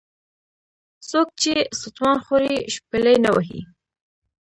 [0.55, 3.59] ـ څوک چې ستوان خوري شپېلۍ نه وهي.